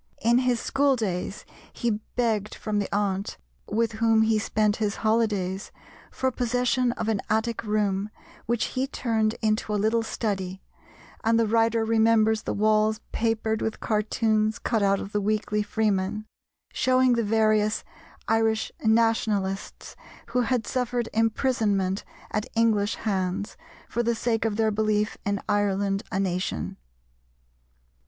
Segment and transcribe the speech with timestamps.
[0.23, 3.37] In his school days he begged from the aunt,
[3.69, 5.71] with whom he spent his holidays,
[6.09, 8.09] for possession of an attic room
[8.47, 10.59] which he turned into a little study,
[11.23, 16.25] and the writer remembers the walls papered with cartoons cut out of the Weekly Freeman,
[16.73, 17.83] showing the various
[18.27, 19.95] Irish Nationalists
[20.29, 23.55] who had suffered imprisonment at English hands
[23.87, 26.77] for the sake of their belief in Ireland a Nation.